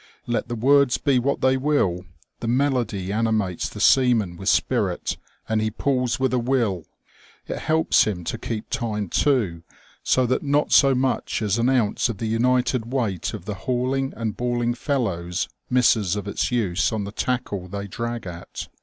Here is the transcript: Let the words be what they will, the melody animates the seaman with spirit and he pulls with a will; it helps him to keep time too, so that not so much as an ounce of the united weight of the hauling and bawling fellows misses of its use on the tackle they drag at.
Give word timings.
Let 0.25 0.47
the 0.47 0.55
words 0.55 0.97
be 0.97 1.19
what 1.19 1.41
they 1.41 1.57
will, 1.57 2.05
the 2.39 2.47
melody 2.47 3.13
animates 3.13 3.69
the 3.69 3.79
seaman 3.79 4.35
with 4.35 4.49
spirit 4.49 5.15
and 5.47 5.61
he 5.61 5.69
pulls 5.69 6.19
with 6.19 6.33
a 6.33 6.39
will; 6.39 6.85
it 7.45 7.59
helps 7.59 8.05
him 8.05 8.23
to 8.23 8.39
keep 8.39 8.71
time 8.71 9.09
too, 9.09 9.61
so 10.01 10.25
that 10.25 10.41
not 10.41 10.71
so 10.71 10.95
much 10.95 11.43
as 11.43 11.59
an 11.59 11.69
ounce 11.69 12.09
of 12.09 12.17
the 12.17 12.25
united 12.25 12.91
weight 12.91 13.35
of 13.35 13.45
the 13.45 13.53
hauling 13.53 14.11
and 14.17 14.35
bawling 14.35 14.73
fellows 14.73 15.47
misses 15.69 16.15
of 16.15 16.27
its 16.27 16.51
use 16.51 16.91
on 16.91 17.03
the 17.03 17.11
tackle 17.11 17.67
they 17.67 17.85
drag 17.85 18.25
at. 18.25 18.69